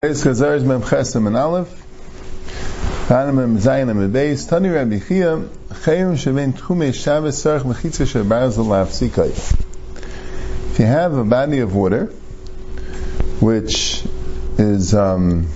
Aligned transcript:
Mem 0.00 0.14
Mem 0.14 0.82
Beis. 4.12 4.48
Tani 4.48 4.68
Rabbi. 4.68 5.00
Chayim. 5.00 5.48
If 10.70 10.78
you 10.78 10.86
have 10.86 11.14
a 11.14 11.24
body 11.24 11.58
of 11.58 11.74
water, 11.74 12.06
which 13.40 14.04
is 14.56 14.94
um, 14.94 15.46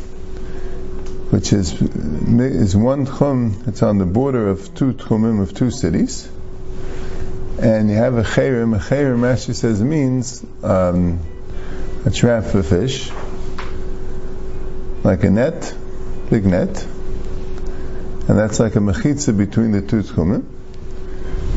which 1.30 1.52
is 1.52 1.80
is 1.80 2.76
one 2.76 3.06
tchum, 3.06 3.68
it's 3.68 3.84
on 3.84 3.98
the 3.98 4.06
border 4.06 4.48
of 4.48 4.74
two 4.74 4.94
tchumim 4.94 5.40
of 5.40 5.54
two 5.54 5.70
cities, 5.70 6.28
and 7.60 7.88
you 7.88 7.94
have 7.94 8.18
a 8.18 8.24
chayrim. 8.24 8.74
A 8.74 8.80
chayrim, 8.80 9.20
Rashi 9.20 9.54
says, 9.54 9.80
means 9.80 10.44
um, 10.64 11.20
a 12.04 12.10
trap 12.10 12.42
for 12.42 12.64
fish 12.64 13.12
like 15.02 15.24
a 15.24 15.30
net, 15.30 15.74
big 16.30 16.46
net, 16.46 16.86
and 18.28 18.38
that's 18.38 18.60
like 18.60 18.76
a 18.76 18.78
mechitza 18.78 19.36
between 19.36 19.72
the 19.72 19.82
two 19.82 20.02
tchumim. 20.02 20.44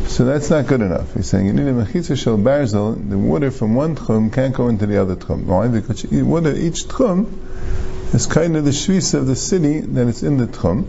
So 0.07 0.25
that's 0.25 0.49
not 0.49 0.67
good 0.67 0.81
enough. 0.81 1.13
He's 1.13 1.27
saying 1.27 1.45
you 1.45 1.53
need 1.53 1.67
a 1.67 1.73
mechitza 1.73 2.17
shel 2.17 2.37
barzel. 2.37 3.09
The 3.09 3.17
water 3.17 3.51
from 3.51 3.75
one 3.75 3.95
tchum 3.95 4.33
can't 4.33 4.53
go 4.55 4.67
into 4.67 4.85
the 4.85 5.01
other 5.01 5.15
tchum. 5.15 5.45
Why? 5.45 5.67
Because 5.67 6.05
water 6.05 6.55
each 6.55 6.85
tchum 6.85 7.27
is 8.13 8.25
kind 8.25 8.55
of 8.55 8.65
the 8.65 8.71
shvis 8.71 9.13
of 9.13 9.27
the 9.27 9.35
city 9.35 9.81
that 9.81 10.07
it's 10.07 10.23
in 10.23 10.37
the 10.37 10.47
tchum. 10.47 10.85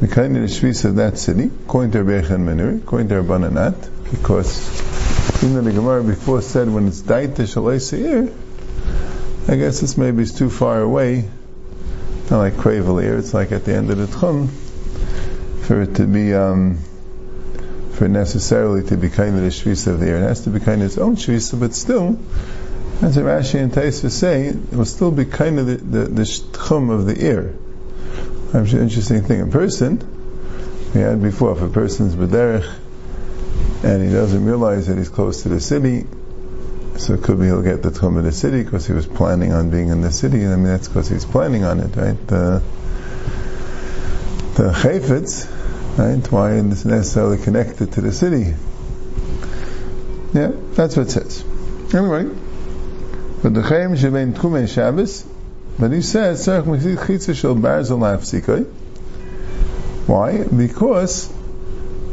The 0.00 0.08
kind 0.08 0.36
of 0.36 0.42
the 0.42 0.48
shvis 0.48 0.84
of 0.84 0.96
that 0.96 1.18
city, 1.18 1.50
according 1.64 1.92
to 1.92 2.04
Rebbe 2.04 2.28
Menuri, 2.28 2.82
according 2.82 3.08
to 3.08 3.14
Rabbananat, 3.22 4.10
because 4.10 5.42
even 5.42 5.64
the 5.64 5.72
Gemara 5.72 6.04
before 6.04 6.42
said 6.42 6.68
when 6.68 6.88
it's 6.88 7.02
daita 7.02 7.80
seir, 7.80 8.28
I 9.46 9.56
guess 9.56 9.80
this 9.80 9.98
maybe 9.98 10.22
is 10.22 10.32
too 10.32 10.48
far 10.48 10.80
away. 10.80 11.28
Not 12.30 12.38
like 12.38 12.54
Kravelier, 12.54 13.18
it's 13.18 13.34
like 13.34 13.52
at 13.52 13.66
the 13.66 13.74
end 13.74 13.90
of 13.90 13.98
the 13.98 14.06
Tchum, 14.06 14.48
for 15.66 15.82
it 15.82 15.96
to 15.96 16.06
be, 16.06 16.32
um, 16.32 16.78
for 17.92 18.08
necessarily 18.08 18.82
to 18.84 18.96
be 18.96 19.10
kind 19.10 19.36
of 19.36 19.42
the 19.42 19.48
Shvisa 19.48 19.88
of 19.88 20.00
the 20.00 20.08
air. 20.08 20.16
It 20.16 20.22
has 20.22 20.44
to 20.44 20.50
be 20.50 20.60
kind 20.60 20.80
of 20.80 20.86
its 20.86 20.96
own 20.96 21.16
Shvisa, 21.16 21.60
but 21.60 21.74
still, 21.74 22.18
as 23.02 23.18
Rashi 23.18 23.60
and 23.60 23.70
Taisa 23.70 24.10
say, 24.10 24.46
it 24.46 24.72
will 24.72 24.86
still 24.86 25.10
be 25.10 25.26
kind 25.26 25.58
of 25.58 25.66
the, 25.66 25.76
the, 25.76 26.04
the 26.06 26.22
Tchum 26.22 26.90
of 26.90 27.04
the 27.04 27.22
ear. 27.22 27.54
I'm 28.54 28.64
sure 28.64 28.78
an 28.78 28.84
interesting 28.84 29.24
thing. 29.24 29.42
A 29.42 29.46
person, 29.48 29.98
we 30.94 31.02
had 31.02 31.20
before, 31.20 31.52
if 31.52 31.60
a 31.60 31.68
person's 31.68 32.14
Bederech, 32.14 32.72
and 33.84 34.02
he 34.02 34.10
doesn't 34.10 34.42
realize 34.42 34.86
that 34.86 34.96
he's 34.96 35.10
close 35.10 35.42
to 35.42 35.50
the 35.50 35.60
city, 35.60 36.06
so 36.96 37.14
it 37.14 37.22
could 37.22 37.38
be 37.38 37.46
he'll 37.46 37.62
get 37.62 37.82
the 37.82 37.90
Tchum 37.90 38.18
of 38.18 38.24
the 38.24 38.32
city 38.32 38.62
because 38.62 38.86
he 38.86 38.92
was 38.92 39.06
planning 39.06 39.52
on 39.52 39.70
being 39.70 39.88
in 39.88 40.00
the 40.00 40.12
city. 40.12 40.46
I 40.46 40.56
mean, 40.56 40.64
that's 40.64 40.88
because 40.88 41.08
he's 41.08 41.24
planning 41.24 41.64
on 41.64 41.80
it, 41.80 41.96
right? 41.96 42.26
The, 42.26 42.62
the 44.56 44.70
Chayfetz, 44.72 45.98
right? 45.98 46.32
Why 46.32 46.52
is 46.52 46.84
necessarily 46.84 47.38
connected 47.42 47.92
to 47.92 48.00
the 48.00 48.12
city? 48.12 48.54
Yeah, 50.32 50.52
that's 50.74 50.96
what 50.96 51.08
it 51.08 51.10
says. 51.10 51.44
Anyway, 51.94 52.24
but 53.42 53.54
the 53.54 53.60
Chayim 53.60 53.96
Shebein 53.96 54.34
Tchumei 54.34 54.72
Shabbos, 54.72 55.24
but 55.78 55.90
he 55.90 56.02
says, 56.02 56.46
Tzarech 56.46 56.64
Mechitza 56.64 56.96
Chitza 56.96 57.34
Shel 57.34 57.56
Barzel 57.56 57.98
Lafsikai. 57.98 58.64
Why? 60.06 60.44
Because 60.44 61.32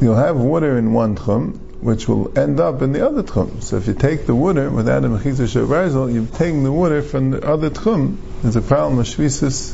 you'll 0.02 0.16
have 0.16 0.38
water 0.38 0.78
in 0.78 0.94
one 0.94 1.16
Tchum, 1.16 1.60
which 1.82 2.08
will 2.08 2.38
end 2.38 2.60
up 2.60 2.84
in 2.84 2.94
the 2.94 3.06
other 3.06 3.24
tchum. 3.24 3.62
So 3.64 3.78
if 3.78 3.88
you 3.88 3.96
take 3.96 4.28
the 4.28 4.36
water 4.36 4.70
without 4.70 5.04
a 5.04 5.08
mechitza 5.08 5.48
shavarzel, 5.48 6.14
you're 6.14 6.28
taking 6.28 6.64
the 6.64 6.72
water 6.72 7.02
from 7.02 7.32
the 7.32 7.46
other 7.46 7.72
tchum. 7.72 8.18
There's 8.44 8.56
a 8.56 8.62
problem 8.62 9.00
of 9.00 9.08
shvisus 9.08 9.74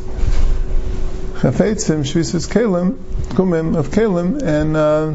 chafetzim, 1.39 1.99
shvisus 2.01 2.49
kalim, 2.49 2.97
tchumim 3.33 3.77
of 3.77 3.89
kalim, 3.89 4.41
and 4.41 4.77
uh, 4.77 5.13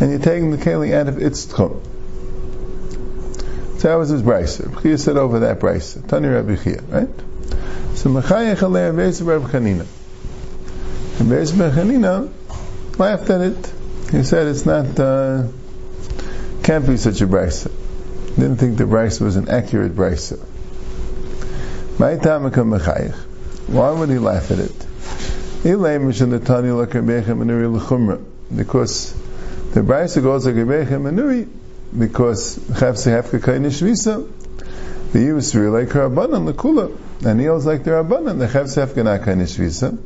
and 0.00 0.10
you're 0.10 0.20
taking 0.20 0.52
the 0.52 0.58
kalim 0.58 0.94
out 0.94 1.08
of 1.08 1.18
its 1.18 1.46
tchum. 1.46 1.82
So 3.80 3.88
that 3.88 3.94
was 3.96 4.10
his 4.10 4.22
brisa. 4.22 4.80
Chia 4.82 4.96
said 4.96 5.16
over 5.16 5.40
that 5.40 5.58
brisa. 5.58 6.06
Tani 6.06 6.28
Rabbi 6.28 6.54
Chia, 6.54 6.82
right? 6.82 7.08
So 7.96 8.10
Mechayach 8.10 8.58
alei 8.58 8.90
Aves 8.90 9.22
Rabbi 9.22 9.48
Chanina. 9.48 9.86
Rabbi 11.18 11.70
Chanina 11.74 12.30
laughed 12.96 13.30
at 13.30 13.40
it. 13.40 13.72
He 14.12 14.22
said 14.22 14.46
it's 14.46 14.64
not. 14.64 15.00
Uh, 15.00 15.48
can't 16.70 16.86
be 16.86 16.96
such 16.96 17.20
a 17.20 17.26
brisa. 17.26 17.68
Didn't 18.36 18.58
think 18.58 18.78
the 18.78 18.84
brisa 18.84 19.22
was 19.22 19.34
an 19.34 19.48
accurate 19.48 19.96
brisa. 19.96 20.38
Why 23.66 23.90
would 23.90 24.08
he 24.08 24.18
laugh 24.18 24.52
at 24.52 24.60
it? 24.60 24.86
Because 25.64 26.20
the 29.72 29.80
brisa 29.80 30.22
goes 30.22 30.46
like 30.46 30.54
Rebechem 30.54 31.02
Manuri 31.02 31.48
because 31.98 32.56
Chavse 32.56 33.20
Hefka 33.20 33.44
Kain 33.44 33.64
Shvisa 33.64 34.30
the 35.10 35.18
Yusri 35.18 35.72
like 35.72 35.88
Rabbanan 35.88 36.52
Lakula 36.52 36.96
and 37.26 37.44
was 37.46 37.66
like 37.66 37.82
the 37.82 37.90
Rabbanan 37.90 38.38
the 38.38 38.46
Chavse 38.46 38.86
Hefka 38.86 39.02
not 39.02 39.24
Kain 39.24 39.38
Shvisa 39.38 39.98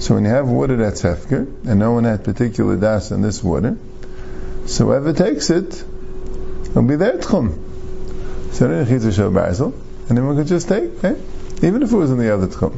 so 0.00 0.14
when 0.16 0.24
you 0.24 0.30
have 0.30 0.48
water 0.48 0.76
that's 0.76 1.02
Hefker 1.02 1.46
and 1.64 1.78
no 1.78 1.92
one 1.92 2.02
had 2.02 2.24
particular 2.24 2.76
das 2.76 3.12
in 3.12 3.22
this 3.22 3.44
water 3.44 3.78
so 4.66 4.86
whoever 4.86 5.12
takes 5.12 5.48
it 5.48 5.84
will 6.74 6.82
be 6.82 6.96
their 6.96 7.18
tchum. 7.18 7.58
So 8.52 8.68
then 8.68 8.86
chitza 8.86 9.14
shel 9.14 9.30
barzel, 9.30 9.72
and 10.08 10.18
then 10.18 10.36
could 10.36 10.46
just 10.46 10.68
take, 10.68 11.04
okay? 11.04 11.20
even 11.62 11.82
if 11.82 11.92
it 11.92 11.96
was 11.96 12.10
in 12.10 12.18
the 12.18 12.32
other 12.34 12.48
tchum. 12.48 12.76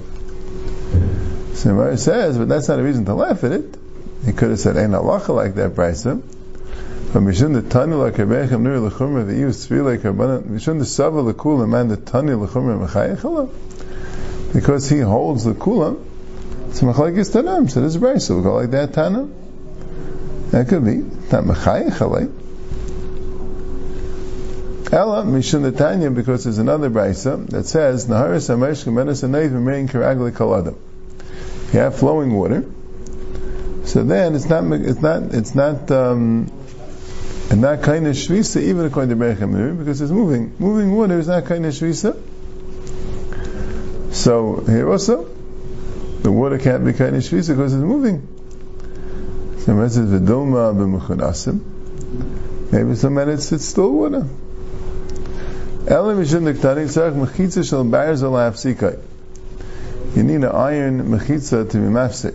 So 1.55 1.75
Mary 1.75 1.97
says, 1.97 2.37
but 2.37 2.49
that's 2.49 2.69
not 2.69 2.78
a 2.78 2.83
reason 2.83 3.04
to 3.06 3.15
laugh 3.15 3.43
at 3.44 3.53
it. 3.53 3.77
He 4.25 4.33
could 4.33 4.50
have 4.50 4.60
said, 4.60 4.77
"Ain't 4.77 4.93
halacha 4.93 5.34
like 5.34 5.54
that, 5.56 5.75
brisa." 5.75 6.22
But 7.12 7.22
mishun 7.22 7.53
the 7.53 7.62
tani 7.62 7.94
like 7.94 8.15
rebechem 8.15 8.60
nur 8.62 8.91
lechumra 8.91 9.27
the 9.27 9.34
use 9.34 9.66
three 9.66 9.81
like 9.81 10.00
rabbanan 10.00 10.44
mishun 10.44 10.78
the 10.78 10.87
sava 10.87 11.22
lekula 11.22 11.69
man 11.69 11.88
the 11.88 11.97
tani 11.97 12.33
lechumra 12.33 12.87
mechayechala 12.87 13.50
because 14.53 14.88
he 14.88 15.00
holds 15.00 15.44
the 15.44 15.53
kula. 15.53 16.03
So 16.75 16.87
machlekes 16.87 17.31
tanam. 17.33 17.71
So 17.71 17.83
this 17.83 17.94
is 17.94 18.00
brisa. 18.00 18.37
We 18.37 18.43
go 18.43 18.54
like 18.54 18.71
that 18.71 18.93
tanam. 18.93 19.33
That 20.50 20.69
could 20.69 20.84
be 20.84 20.97
not 20.97 21.44
mechayechala. 21.44 22.44
Ella 24.94 25.25
Tanya 25.72 26.09
because 26.09 26.44
there's 26.44 26.59
another 26.59 26.88
brisa 26.88 27.49
that 27.50 27.66
says 27.66 28.06
Naharis 28.06 28.49
Hamesh 28.49 28.84
Kemenes 28.84 29.25
Anayv 29.28 29.66
Rain 29.66 29.88
Karagli 29.88 30.31
Kaladam. 30.31 30.77
You 31.72 31.81
have 31.81 31.99
flowing 31.99 32.32
water, 32.32 32.65
so 33.84 34.04
then 34.04 34.37
it's 34.37 34.44
not 34.44 34.62
it's 34.71 35.00
not 35.00 35.34
it's 35.34 35.53
not 35.56 35.91
um, 35.91 36.49
and 37.50 37.60
not 37.60 37.83
kind 37.83 38.06
of 38.06 38.15
shvisa 38.15 38.62
even 38.62 38.84
according 38.84 39.10
to 39.10 39.16
Berachem 39.16 39.77
because 39.78 40.00
it's 40.00 40.12
moving. 40.12 40.54
Moving 40.60 40.94
water 40.94 41.19
is 41.19 41.27
not 41.27 41.44
kind 41.47 41.66
of 41.66 41.75
shvisa. 41.75 42.16
So 44.15 44.60
here 44.60 44.88
also, 44.88 45.25
the 46.22 46.31
water 46.31 46.59
can't 46.59 46.84
be 46.84 46.93
kind 46.93 47.16
of 47.16 47.25
shvisa 47.25 47.49
because 47.49 47.75
it's 47.75 47.83
moving. 47.83 48.28
So. 49.59 49.75
Maybe 52.71 52.94
some 52.94 53.15
minutes 53.15 53.50
it's 53.50 53.65
still 53.65 53.91
water. 53.91 54.28
You 55.87 55.91
need 60.22 60.37
an 60.37 60.45
iron 60.47 61.03
mechitza 61.11 61.71
to 61.71 61.77
be 61.77 61.89
mafsik. 61.89 62.34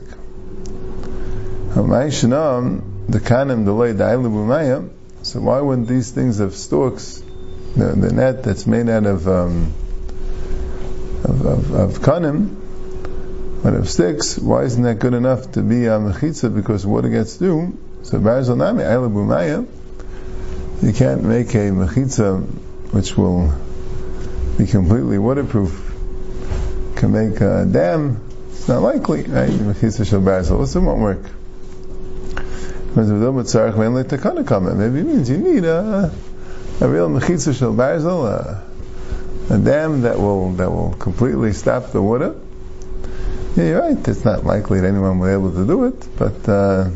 The 1.73 3.19
kanim 3.19 3.65
delay 3.65 3.93
the 3.93 4.89
So 5.23 5.41
why 5.41 5.61
wouldn't 5.61 5.87
these 5.87 6.11
things 6.11 6.37
have 6.37 6.53
stalks? 6.53 7.23
The, 7.75 7.85
the 7.85 8.13
net 8.13 8.43
that's 8.43 8.67
made 8.67 8.87
out 8.87 9.07
of 9.07 9.27
um, 9.27 9.73
of, 11.23 11.43
of, 11.43 11.71
of 11.71 11.93
kanim, 12.01 12.55
but 13.63 13.73
of 13.73 13.89
sticks. 13.89 14.37
Why 14.37 14.61
isn't 14.65 14.83
that 14.83 14.99
good 14.99 15.15
enough 15.15 15.53
to 15.53 15.63
be 15.63 15.87
a 15.87 15.97
mechitza? 15.97 16.53
Because 16.53 16.85
water 16.85 17.09
gets 17.09 17.37
through. 17.37 17.75
So 18.03 18.19
barzel 18.19 18.57
nami 18.57 18.83
You 20.83 20.93
can't 20.93 21.23
make 21.23 21.55
a 21.55 21.71
mechitza 21.71 22.68
which 22.91 23.15
will 23.17 23.53
be 24.57 24.65
completely 24.65 25.17
waterproof, 25.17 25.93
can 26.95 27.11
make 27.11 27.39
a 27.41 27.65
dam, 27.65 28.21
it's 28.49 28.67
not 28.67 28.81
likely, 28.81 29.23
right? 29.23 29.49
It 29.49 29.61
won't 29.61 30.99
work? 30.99 31.23
Maybe 32.95 33.15
it 34.99 35.05
means 35.05 35.29
you 35.29 35.37
need 35.37 35.63
a, 35.63 36.11
a 36.81 36.87
real 36.87 37.09
mechitza 37.09 37.57
shel 37.57 37.73
barzel, 37.73 38.25
a, 38.27 39.53
a 39.53 39.57
dam 39.57 40.01
that 40.01 40.17
will 40.17 40.53
that 40.53 40.71
will 40.71 40.93
completely 40.93 41.53
stop 41.53 41.91
the 41.91 42.01
water. 42.01 42.35
Yeah, 43.55 43.63
you're 43.63 43.81
right. 43.81 44.07
It's 44.07 44.25
not 44.25 44.43
likely 44.45 44.81
that 44.81 44.87
anyone 44.87 45.19
will 45.19 45.27
be 45.27 45.33
able 45.33 45.51
to 45.51 45.65
do 45.65 45.85
it, 45.85 46.07
but 46.17 46.49
uh, 46.49 46.89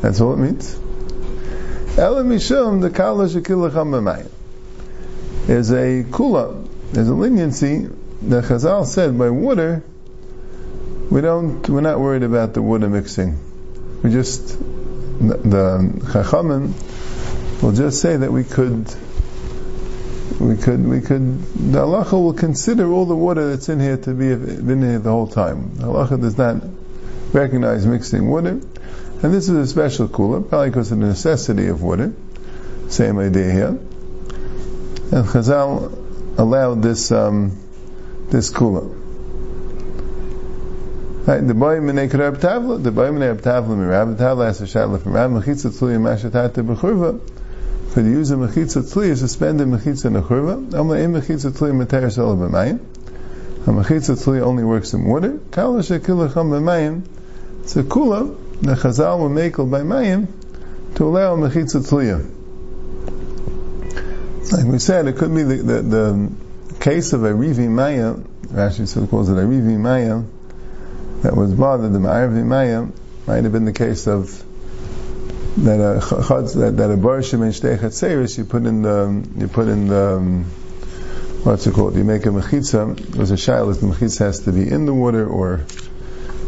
that's 0.00 0.20
all 0.20 0.34
it 0.34 0.38
means. 0.38 0.74
Ela 1.96 2.22
mishum 2.24 2.80
the 2.80 2.90
kala 2.90 3.26
shekilacham 3.26 3.90
is 5.48 5.70
a 5.72 6.04
kula. 6.04 6.68
There's 6.92 7.08
a 7.08 7.14
leniency 7.14 7.88
the 8.22 8.40
Chazal 8.40 8.86
said 8.86 9.18
by 9.18 9.30
water, 9.30 9.82
we 11.10 11.20
don't, 11.20 11.68
we're 11.68 11.80
not 11.80 11.98
worried 11.98 12.22
about 12.22 12.54
the 12.54 12.62
water 12.62 12.88
mixing. 12.88 13.38
We 14.02 14.10
just, 14.10 14.58
the, 14.58 15.92
Chachamim 16.04 16.72
will 17.62 17.72
just 17.72 18.00
say 18.00 18.16
that 18.16 18.30
we 18.30 18.44
could, 18.44 18.94
we 20.40 20.56
could, 20.56 20.86
we 20.86 21.00
could, 21.00 21.42
the 21.42 21.80
halacha 21.80 22.12
will 22.12 22.32
consider 22.32 22.92
all 22.92 23.06
the 23.06 23.16
water 23.16 23.50
that's 23.50 23.68
in 23.68 23.80
here 23.80 23.96
to 23.96 24.14
be 24.14 24.34
been 24.34 24.82
here 24.82 24.98
the 24.98 25.10
whole 25.10 25.26
time. 25.26 25.74
The 25.76 25.84
halacha 25.84 26.20
does 26.20 26.38
not 26.38 26.62
recognize 27.32 27.86
mixing 27.86 28.28
water. 28.28 28.60
And 29.22 29.32
this 29.32 29.48
is 29.48 29.56
a 29.56 29.66
special 29.66 30.08
kula, 30.08 30.48
probably 30.48 30.70
because 30.70 30.92
of 30.92 31.00
the 31.00 31.06
necessity 31.06 31.66
of 31.66 31.82
water. 31.82 32.12
Same 32.88 33.18
idea 33.18 33.52
here. 33.52 33.78
And 35.12 35.26
Chazal 35.26 36.38
allowed 36.38 36.82
this, 36.82 37.12
um, 37.12 37.58
this 38.30 38.50
kula. 38.50 38.88
Right, 41.26 41.46
the 41.46 41.52
boy 41.52 41.80
minei 41.80 42.10
Rab 42.10 42.38
Tavla, 42.38 42.82
the 42.82 42.90
boy 42.90 43.10
minei 43.10 43.38
Tavla, 43.38 43.76
mi 43.76 43.84
Rab 43.84 44.16
Tavla 44.16 44.46
has 44.46 44.62
a 44.62 44.64
shatla 44.64 45.02
from 45.02 45.12
Rab 45.12 45.30
Mechitza 45.32 45.70
Tluya 45.70 45.98
Mashatata 46.00 46.66
Bechurva. 46.66 47.20
Could 47.92 48.06
use 48.06 48.30
a 48.30 48.36
Mechitza 48.36 48.90
Tluya, 48.90 49.14
suspended 49.14 49.68
Mechitza 49.68 50.10
Nechurva. 50.10 50.70
Amla 50.70 50.96
ein 51.04 51.12
Mechitza 51.12 51.50
Tluya 51.50 51.74
Mater 51.74 52.06
Shala 52.06 52.48
B'mayim. 52.48 52.80
A 53.66 53.70
Mechitza 53.70 54.16
Tluya 54.16 54.40
only 54.40 54.64
works 54.64 54.94
in 54.94 55.04
water. 55.04 55.38
Kala 55.50 55.80
Shekilacham 55.80 56.48
B'mayim. 56.48 57.02
It's 57.64 57.76
a 57.76 57.82
kula, 57.82 58.34
the 58.62 58.76
Chazal 58.76 59.18
will 59.18 59.28
make 59.28 59.58
by 59.58 59.82
Mayim 59.82 60.26
to 60.94 61.04
allow 61.04 61.36
Mechitza 61.36 61.86
Tluya. 61.86 62.26
Like 64.50 64.64
we 64.64 64.78
said, 64.78 65.06
it 65.06 65.16
could 65.16 65.34
be 65.34 65.42
the, 65.44 65.56
the, 65.56 65.82
the 65.82 66.32
case 66.80 67.12
of 67.12 67.24
a 67.24 67.30
Rivi 67.30 67.68
Maya, 67.68 68.14
Rashi 68.14 68.88
still 68.88 69.06
calls 69.06 69.28
it 69.28 69.34
a 69.34 69.42
Rivi 69.42 69.78
Maya, 69.78 70.22
that 71.22 71.36
was 71.36 71.54
bothered, 71.54 71.92
the 71.92 71.98
Ma'arvi 71.98 72.44
Maya, 72.44 72.86
might 73.26 73.44
have 73.44 73.52
been 73.52 73.64
the 73.64 73.72
case 73.72 74.08
of 74.08 74.44
that 75.58 75.80
a 75.80 76.00
chutz, 76.00 76.54
that, 76.54 76.78
that 76.78 76.90
a 76.90 76.96
barshim 76.96 77.42
and 77.42 77.52
shtei 77.52 77.78
chatzeris, 77.78 78.38
you 78.38 78.44
put 78.44 78.64
in 78.64 78.82
the, 78.82 79.28
you 79.36 79.48
put 79.48 79.68
in 79.68 79.86
the, 79.86 80.16
um, 80.16 80.44
what's 81.44 81.66
it 81.66 81.74
called? 81.74 81.94
You 81.94 82.04
make 82.04 82.24
a 82.24 82.30
mechitza. 82.30 82.98
There's 82.98 83.30
a 83.30 83.34
shilas. 83.34 83.80
The 83.80 83.86
mechitza 83.86 84.18
has 84.20 84.40
to 84.40 84.52
be 84.52 84.68
in 84.68 84.86
the 84.86 84.94
water 84.94 85.26
or 85.26 85.64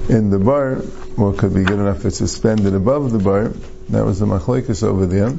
in 0.08 0.30
the 0.30 0.38
bar, 0.38 0.82
or 1.16 1.32
could 1.34 1.54
be 1.54 1.64
good 1.64 1.78
enough 1.78 2.04
it's 2.04 2.16
suspended 2.16 2.74
above 2.74 3.12
the 3.12 3.18
bar. 3.18 3.52
That 3.90 4.04
was 4.04 4.20
the 4.20 4.26
machlekes 4.26 4.82
over 4.82 5.06
there. 5.06 5.34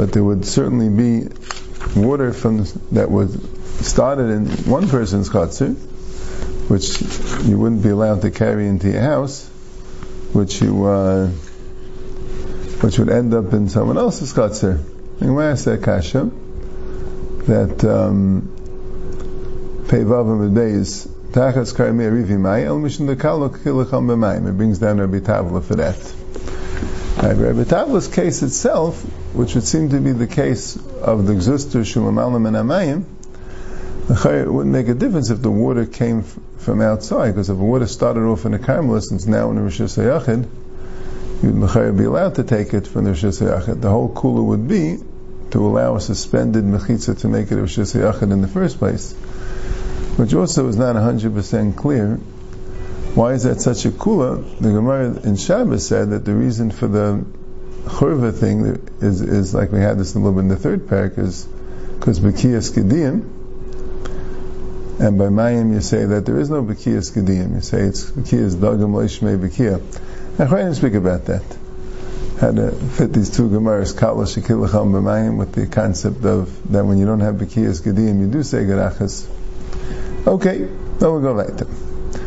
But 0.00 0.12
there 0.12 0.24
would 0.24 0.46
certainly 0.46 0.88
be 0.88 1.28
water 1.94 2.32
from 2.32 2.64
that 2.92 3.10
was 3.10 3.38
started 3.86 4.30
in 4.30 4.46
one 4.64 4.88
person's 4.88 5.28
chatzir, 5.28 5.74
which 6.70 7.02
you 7.46 7.58
wouldn't 7.58 7.82
be 7.82 7.90
allowed 7.90 8.22
to 8.22 8.30
carry 8.30 8.66
into 8.66 8.88
your 8.88 9.02
house, 9.02 9.46
which 10.32 10.62
you 10.62 10.86
uh, 10.86 11.26
which 12.80 12.98
would 12.98 13.10
end 13.10 13.34
up 13.34 13.52
in 13.52 13.68
someone 13.68 13.98
else's 13.98 14.32
chutzner. 14.32 14.82
And 15.20 15.36
when 15.36 15.48
I 15.48 15.54
say 15.56 15.76
kasha, 15.76 16.30
that 17.48 17.84
um, 17.84 18.48
Peivav 19.84 20.50
Tachas 21.32 21.74
Karmi 21.74 22.08
Arivi 22.08 22.64
El 22.64 22.78
Mishin 22.78 23.14
Dekalo 23.14 23.50
Kilacham. 23.50 24.48
It 24.48 24.56
brings 24.56 24.78
down 24.78 24.98
Rabbi 24.98 25.18
Tavla 25.18 25.62
for 25.62 25.74
that. 25.74 25.98
Rabbi 27.22 27.64
Tavla's 27.64 28.08
case 28.08 28.40
itself, 28.42 29.04
which 29.32 29.54
would 29.54 29.64
seem 29.64 29.90
to 29.90 30.00
be 30.00 30.12
the 30.12 30.26
case 30.26 30.76
of 30.76 31.26
the 31.26 31.34
Gzuster 31.34 31.82
Shumamalim 31.84 32.46
and 32.48 32.56
Amayim, 32.56 33.04
it 34.10 34.52
wouldn't 34.52 34.72
make 34.72 34.88
a 34.88 34.94
difference 34.94 35.30
if 35.30 35.40
the 35.40 35.50
water 35.50 35.86
came 35.86 36.24
from 36.58 36.80
outside, 36.80 37.30
because 37.30 37.48
if 37.48 37.56
the 37.56 37.62
water 37.62 37.86
started 37.86 38.22
off 38.22 38.44
in 38.44 38.54
a 38.54 38.58
Carmelist 38.58 39.12
and 39.12 39.20
it's 39.20 39.26
now 39.26 39.50
in 39.52 39.58
a 39.58 39.62
Rosh 39.62 39.80
Hashanah, 39.80 40.48
you'd 41.42 41.96
be 41.96 42.04
allowed 42.04 42.34
to 42.34 42.44
take 42.44 42.74
it 42.74 42.88
from 42.88 43.04
the 43.04 43.10
Rosh 43.10 43.24
Hashanah. 43.24 43.80
The 43.80 43.88
whole 43.88 44.12
kula 44.12 44.44
would 44.44 44.66
be 44.66 44.98
to 45.52 45.66
allow 45.66 45.94
a 45.94 46.00
suspended 46.00 46.64
mechitza 46.64 47.18
to 47.20 47.28
make 47.28 47.52
it 47.52 47.54
a 47.54 47.60
Rosh 47.60 47.78
Hashanah 47.78 48.32
in 48.32 48.40
the 48.40 48.48
first 48.48 48.78
place, 48.78 49.12
which 50.16 50.34
also 50.34 50.66
is 50.66 50.76
not 50.76 50.96
100% 50.96 51.76
clear. 51.76 52.16
Why 53.14 53.32
is 53.34 53.44
that 53.44 53.60
such 53.60 53.84
a 53.86 53.90
kula? 53.90 54.58
The 54.58 54.72
Gemara 54.72 55.20
in 55.22 55.36
Shabbos 55.36 55.86
said 55.86 56.10
that 56.10 56.24
the 56.24 56.34
reason 56.34 56.72
for 56.72 56.88
the 56.88 57.24
churva 57.84 58.32
thing 58.32 58.78
is, 59.00 59.20
is 59.20 59.54
like 59.54 59.72
we 59.72 59.80
had 59.80 59.98
this 59.98 60.14
a 60.14 60.18
little 60.18 60.32
bit 60.32 60.40
in 60.40 60.48
the 60.48 60.56
third 60.56 60.86
parak, 60.86 61.18
is 61.18 61.46
because 61.98 62.20
Bekiyas 62.20 62.72
Kediyim, 62.72 63.22
and 65.00 65.18
by 65.18 65.26
Mayim 65.26 65.72
you 65.72 65.80
say 65.80 66.04
that 66.04 66.26
there 66.26 66.38
is 66.38 66.50
no 66.50 66.62
Bekiyas 66.62 67.12
Kediyim. 67.12 67.54
You 67.54 67.60
say 67.60 67.82
it's 67.82 68.10
Bekiyas 68.10 68.54
Dagam 68.54 68.92
Leishmei 68.92 69.38
Bekiya. 69.38 69.80
I 70.40 70.44
didn't 70.56 70.74
speak 70.74 70.94
about 70.94 71.26
that. 71.26 71.42
How 72.40 72.52
to 72.52 72.70
fit 72.72 73.12
these 73.12 73.30
two 73.36 73.48
Gemaras, 73.48 73.94
Katla 73.98 74.24
Shekilacham 74.24 74.92
B'mayim, 74.92 75.36
with 75.36 75.52
the 75.52 75.66
concept 75.66 76.24
of 76.24 76.72
that 76.72 76.84
when 76.84 76.98
you 76.98 77.06
don't 77.06 77.20
have 77.20 77.36
Bekiyas 77.36 77.82
Kediyim, 77.82 78.20
you 78.20 78.26
do 78.28 78.42
say 78.42 78.64
Gerachas. 78.64 79.26
Okay, 80.26 80.58
then 80.58 80.98
we'll 81.00 81.20
go 81.20 81.32
later. 81.32 81.66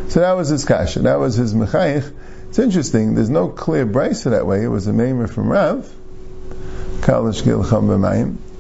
So 0.10 0.20
that 0.20 0.34
was 0.34 0.50
his 0.50 0.66
kasha. 0.66 1.00
That 1.00 1.20
was 1.20 1.36
his 1.36 1.54
mechayich. 1.54 2.12
It's 2.54 2.60
interesting. 2.60 3.16
There's 3.16 3.32
no 3.32 3.50
clear 3.50 3.84
brisa 3.84 4.30
that 4.30 4.46
way. 4.46 4.64
It 4.64 4.68
was 4.68 4.86
a 4.86 4.92
maimer 4.92 5.28
from 5.28 5.52
Rav. 5.52 5.92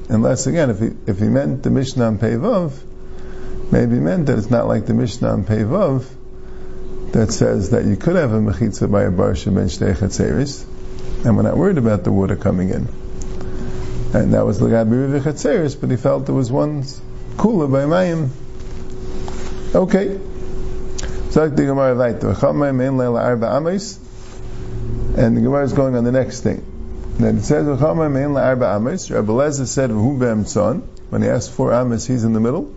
Unless 0.09 0.47
again, 0.47 0.71
if 0.71 0.79
he 0.79 0.89
if 1.05 1.19
he 1.19 1.25
meant 1.25 1.61
the 1.61 1.69
Mishnah 1.69 2.03
on 2.03 2.17
Pevov, 2.17 2.73
maybe 3.71 3.99
meant 3.99 4.25
that 4.25 4.39
it's 4.39 4.49
not 4.49 4.67
like 4.67 4.87
the 4.87 4.95
Mishnah 4.95 5.29
on 5.29 5.43
Pevov 5.45 6.05
that 7.11 7.31
says 7.31 7.69
that 7.69 7.85
you 7.85 7.95
could 7.95 8.15
have 8.15 8.33
a 8.33 8.39
mechitza 8.39 8.91
by 8.91 9.03
a 9.03 9.11
bar 9.11 9.33
shemen 9.33 9.65
shtei 9.65 9.93
chatzeris, 9.95 10.65
and 11.23 11.37
we're 11.37 11.43
not 11.43 11.55
worried 11.55 11.77
about 11.77 12.03
the 12.03 12.11
water 12.11 12.35
coming 12.35 12.69
in. 12.71 12.87
And 14.15 14.33
that 14.33 14.43
was 14.43 14.57
the 14.57 14.69
Gabi 14.69 15.21
Chatzeris, 15.21 15.79
but 15.79 15.91
he 15.91 15.97
felt 15.97 16.25
there 16.25 16.33
was 16.33 16.51
one 16.51 16.83
cooler 17.37 17.67
by 17.67 17.83
Mayim. 17.83 18.29
Okay. 19.75 20.19
The 21.33 21.49
Gemara 21.49 21.95
weiter. 21.95 22.29
And 25.15 25.37
the 25.37 25.41
Gemara 25.41 25.63
is 25.63 25.73
going 25.73 25.95
on 25.95 26.03
the 26.03 26.11
next 26.11 26.41
thing. 26.41 26.65
Then 27.17 27.37
it 27.37 27.43
says, 27.43 27.65
Rabbi 27.65 27.77
Lezer 29.33 29.67
said, 29.67 29.91
When 31.09 31.21
he 31.21 31.27
asked 31.29 31.51
four 31.51 31.73
amis, 31.73 32.07
he's 32.07 32.23
in 32.23 32.33
the 32.33 32.39
middle 32.39 32.73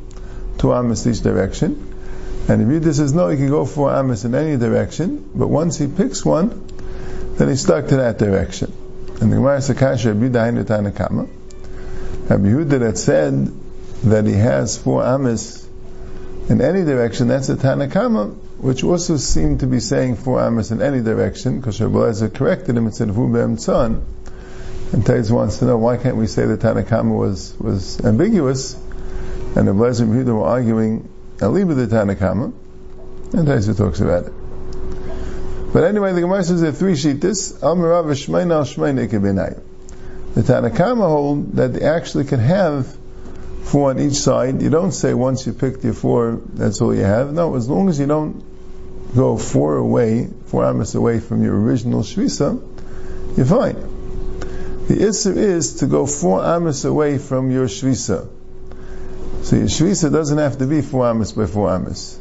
two 0.59 0.73
amas 0.73 1.07
each 1.07 1.21
direction. 1.21 1.95
And 2.49 2.63
if 2.63 2.69
you 2.69 2.81
this 2.81 2.99
is 2.99 3.13
no, 3.13 3.29
he 3.29 3.37
can 3.37 3.49
go 3.49 3.65
four 3.65 3.93
amis 3.95 4.25
in 4.25 4.35
any 4.35 4.57
direction, 4.57 5.31
but 5.35 5.49
once 5.49 5.79
he 5.79 5.87
picks 5.87 6.25
one, 6.25 6.67
then 7.37 7.49
he's 7.49 7.63
stuck 7.63 7.89
to 7.89 7.97
that 7.97 8.19
direction. 8.19 8.73
And 9.21 9.33
the 9.33 9.37
Gemara 9.37 9.59
Sakasha 9.59 10.07
Rabbi 10.07 10.29
Dainu 10.29 10.65
Tanakama. 10.65 11.29
Rabbi 12.31 12.45
Yehuda 12.45 12.81
that 12.81 12.99
said 12.99 13.53
that 14.05 14.27
he 14.27 14.35
has 14.35 14.79
four 14.79 15.05
amis 15.05 15.65
in 16.49 16.61
any 16.61 16.85
direction, 16.85 17.27
that's 17.27 17.49
a 17.49 17.57
Tanakama, 17.57 18.37
which 18.59 18.85
also 18.85 19.17
seemed 19.17 19.61
to 19.61 19.67
be 19.67 19.81
saying 19.81 20.17
four 20.17 20.41
amas 20.41 20.71
in 20.71 20.83
any 20.83 21.03
direction, 21.03 21.61
because 21.61 21.81
Rabbi 21.81 21.97
Lezer 21.97 22.33
corrected 22.33 22.77
him 22.77 22.87
and 22.87 22.95
said, 22.95 23.09
Hu 23.09 23.33
be'em 23.33 23.57
tzon. 23.57 24.03
And 24.93 25.05
Taiz 25.05 25.31
wants 25.31 25.59
to 25.59 25.65
know, 25.65 25.77
why 25.77 25.97
can't 25.97 26.17
we 26.17 26.27
say 26.27 26.47
the 26.47 26.57
Tanakama 26.57 27.17
was, 27.17 27.55
was 27.59 28.01
ambiguous? 28.05 28.77
and 29.57 29.67
the 29.67 29.73
Blazer 29.73 30.05
and 30.05 30.13
Yehuda 30.13 30.35
were 30.35 30.45
arguing 30.45 31.09
Aliba 31.39 31.75
the 31.75 31.87
Tanakama, 31.87 32.53
and 33.33 33.49
Taisa 33.49 33.77
talks 33.77 34.01
about 34.01 34.27
it. 34.27 34.33
But 35.73 35.85
anyway, 35.85 36.13
the 36.13 36.21
Gemara 36.21 36.45
says 36.45 36.61
there 36.61 36.71
are 36.71 36.75
three 36.75 36.93
shittas. 36.93 37.63
Al 37.63 37.77
Mirav 37.77 38.05
Shmein 38.05 38.53
Al 38.53 38.65
Shmein 38.65 39.63
The 40.35 40.43
Tanakama 40.43 41.09
hold 41.09 41.53
that 41.57 41.73
they 41.73 41.83
actually 41.83 42.25
can 42.25 42.41
have 42.41 42.97
four 43.67 43.91
on 43.91 43.99
each 43.99 44.15
side. 44.15 44.63
You 44.63 44.71
don't 44.71 44.93
say 44.93 45.15
once 45.15 45.47
you 45.47 45.53
picked 45.53 45.85
your 45.85 45.95
four, 45.95 46.41
that's 46.55 46.81
all 46.81 46.95
you 46.95 47.05
have. 47.05 47.33
No, 47.33 47.55
as 47.57 47.69
long 47.69 47.89
as 47.89 47.99
you 47.99 48.07
don't 48.07 48.45
go 49.15 49.37
four 49.37 49.77
away, 49.77 50.29
four 50.47 50.65
amas 50.65 50.95
away 50.95 51.21
from 51.21 51.43
your 51.43 51.59
original 51.61 52.03
shvisa, 52.03 52.61
you're 53.37 53.47
fine. 53.47 53.77
The 54.87 55.09
issue 55.09 55.33
is 55.33 55.77
to 55.77 55.87
go 55.87 56.07
four 56.07 56.45
amas 56.45 56.85
away 56.85 57.19
from 57.19 57.51
your 57.51 57.67
shvisa. 57.67 58.29
So 59.47 59.55
your 59.55 59.67
Shvisa 59.67 60.11
doesn't 60.11 60.39
have 60.39 60.59
to 60.59 60.67
be 60.67 60.83
four 60.83 61.07
amas 61.07 61.31
by 61.31 61.47
four 61.47 61.71
amas. 61.71 62.19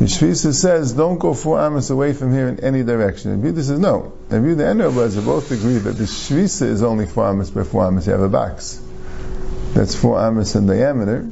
Your 0.00 0.08
Shvisa 0.08 0.54
says, 0.54 0.94
don't 0.94 1.18
go 1.18 1.34
four 1.34 1.60
amas 1.60 1.90
away 1.90 2.14
from 2.14 2.32
here 2.32 2.48
in 2.48 2.60
any 2.60 2.82
direction. 2.82 3.30
And 3.30 3.42
Buddha 3.42 3.62
says, 3.62 3.78
no. 3.78 4.14
And 4.30 4.42
Buddha 4.42 4.70
and 4.70 4.80
Rabbi 4.80 5.20
both 5.20 5.50
agree 5.50 5.76
that 5.76 5.92
the 5.92 6.04
Shvisa 6.04 6.62
is 6.62 6.82
only 6.82 7.04
four 7.04 7.26
amas 7.26 7.50
by 7.50 7.64
four 7.64 7.84
amas. 7.84 8.06
You 8.06 8.12
have 8.12 8.22
a 8.22 8.30
box. 8.30 8.80
That's 9.74 9.94
four 9.94 10.18
amas 10.18 10.54
in 10.54 10.66
diameter, 10.66 11.30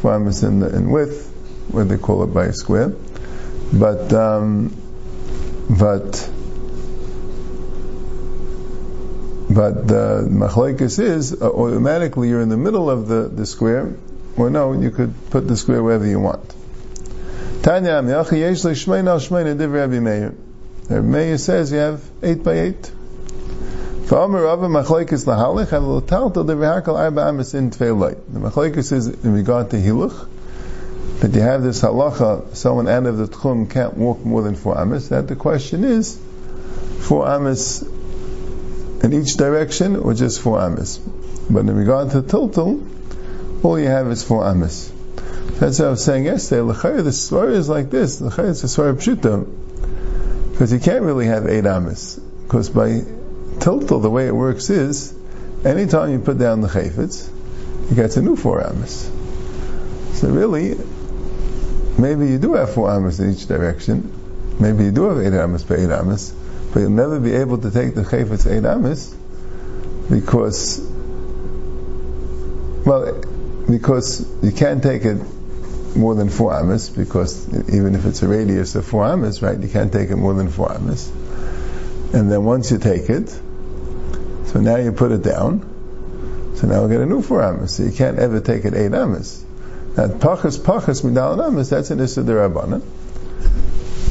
four 0.00 0.14
amas 0.14 0.42
in, 0.42 0.62
in 0.62 0.90
width, 0.90 1.28
what 1.70 1.88
they 1.88 1.96
call 1.96 2.22
it 2.24 2.34
by 2.34 2.46
a 2.46 2.52
square. 2.52 2.94
But, 3.72 4.12
um, 4.12 4.76
but, 5.70 6.30
but 9.48 9.88
the 9.88 10.28
machlekes 10.30 10.98
is 10.98 11.32
uh, 11.32 11.48
automatically 11.48 12.28
you're 12.28 12.42
in 12.42 12.50
the 12.50 12.58
middle 12.58 12.90
of 12.90 13.08
the, 13.08 13.28
the 13.28 13.46
square, 13.46 13.96
or 14.36 14.50
no, 14.50 14.74
you 14.74 14.90
could 14.90 15.14
put 15.30 15.48
the 15.48 15.56
square 15.56 15.82
wherever 15.82 16.06
you 16.06 16.20
want. 16.20 16.54
Tanya 17.62 18.02
Meir 21.02 21.38
says 21.38 21.72
you 21.72 21.78
have 21.78 22.02
eight 22.22 22.42
by 22.42 22.58
eight. 22.58 22.92
Fa'omer 24.12 24.44
Rabbi 24.44 24.66
Machlekes 24.66 25.24
taltal 25.24 26.46
Div 26.46 26.58
Hakal 26.58 26.98
Arba 26.98 27.28
Amis 27.28 27.54
in 27.54 27.70
Tfei 27.70 28.14
The 28.30 28.40
Machlekes 28.40 28.92
is 28.92 29.06
in 29.06 29.32
regard 29.32 29.70
to 29.70 29.78
Hiluch 29.78 30.28
that 31.20 31.32
you 31.32 31.40
have 31.40 31.62
this 31.62 31.80
halacha, 31.80 32.54
someone 32.54 32.88
out 32.88 33.06
of 33.06 33.16
the 33.16 33.26
tchum 33.26 33.70
can't 33.70 33.96
walk 33.96 34.22
more 34.22 34.42
than 34.42 34.54
four 34.54 34.78
amis. 34.78 35.08
That 35.08 35.28
the 35.28 35.34
question 35.34 35.82
is, 35.82 36.20
four 37.00 37.26
amis 37.26 37.80
in 37.80 39.14
each 39.14 39.38
direction 39.38 39.96
or 39.96 40.12
just 40.12 40.42
four 40.42 40.60
amis? 40.60 40.98
But 41.48 41.60
in 41.60 41.74
regard 41.74 42.10
to 42.10 42.20
tiltul, 42.20 43.64
all 43.64 43.80
you 43.80 43.86
have 43.86 44.08
is 44.08 44.22
four 44.22 44.46
amis. 44.46 44.92
That's 45.58 45.78
what 45.78 45.86
I 45.86 45.90
was 45.90 46.04
saying 46.04 46.26
yesterday. 46.26 47.00
The 47.00 47.12
story 47.12 47.54
is 47.54 47.70
like 47.70 47.88
this. 47.88 48.20
L'chayr 48.20 48.50
is 48.50 48.62
a 48.62 48.68
story 48.68 48.92
pshuta. 48.92 49.48
Because 50.50 50.70
you 50.70 50.80
can't 50.80 51.02
really 51.02 51.28
have 51.28 51.46
eight 51.46 51.64
amis. 51.64 52.16
Because 52.42 52.68
by 52.68 53.04
tiltul, 53.62 54.02
the 54.02 54.10
way 54.10 54.26
it 54.26 54.34
works 54.34 54.70
is, 54.70 55.14
anytime 55.64 56.10
you 56.10 56.18
put 56.18 56.38
down 56.38 56.60
the 56.60 56.68
chayfetz, 56.68 57.30
you 57.88 57.96
get 57.96 58.16
a 58.16 58.20
new 58.20 58.36
four 58.36 58.60
amis. 58.66 59.10
So 60.14 60.28
really, 60.28 60.74
maybe 61.98 62.26
you 62.28 62.38
do 62.38 62.54
have 62.54 62.74
four 62.74 62.90
amas 62.90 63.20
in 63.20 63.32
each 63.32 63.46
direction. 63.46 64.12
Maybe 64.58 64.84
you 64.84 64.90
do 64.90 65.04
have 65.04 65.18
eight 65.18 65.38
amas 65.38 65.62
per 65.62 65.76
eight 65.76 65.90
amas, 65.90 66.34
but 66.72 66.80
you'll 66.80 66.90
never 66.90 67.20
be 67.20 67.32
able 67.34 67.58
to 67.58 67.70
take 67.70 67.94
the 67.94 68.02
chayfetz 68.02 68.50
eight 68.50 68.64
amas 68.64 69.14
because, 70.10 70.80
well, 72.84 73.22
because 73.70 74.26
you 74.42 74.50
can't 74.50 74.82
take 74.82 75.04
it 75.04 75.22
more 75.94 76.14
than 76.14 76.28
four 76.30 76.52
amas 76.52 76.88
because 76.88 77.48
even 77.72 77.94
if 77.94 78.06
it's 78.06 78.22
a 78.22 78.28
radius 78.28 78.74
of 78.74 78.84
four 78.84 79.04
amas, 79.04 79.40
right, 79.40 79.58
you 79.58 79.68
can't 79.68 79.92
take 79.92 80.10
it 80.10 80.16
more 80.16 80.34
than 80.34 80.48
four 80.48 80.72
amas. 80.72 81.10
And 82.12 82.30
then 82.30 82.44
once 82.44 82.70
you 82.70 82.78
take 82.78 83.08
it, 83.08 83.38
so 84.52 84.60
now 84.60 84.76
you 84.76 84.92
put 84.92 85.12
it 85.12 85.22
down. 85.22 85.68
So 86.56 86.66
now 86.66 86.84
we 86.84 86.90
get 86.90 87.00
a 87.00 87.06
new 87.06 87.22
four 87.22 87.42
amas. 87.42 87.76
So 87.76 87.84
you 87.84 87.92
can't 87.92 88.18
ever 88.18 88.40
take 88.40 88.66
it 88.66 88.74
eight 88.74 88.92
amas. 88.92 89.42
Now 89.96 90.08
pachas 90.08 90.58
pachas 90.58 91.02
midal 91.02 91.42
amas, 91.42 91.70
that's 91.70 91.90
an 91.90 92.00
issa 92.00 92.22
derabbanan. 92.22 92.82